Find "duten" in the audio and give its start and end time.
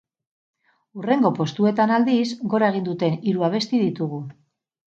2.91-3.21